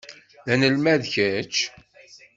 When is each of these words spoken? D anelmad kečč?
D 0.45 0.47
anelmad 0.53 1.03
kečč? 1.13 1.55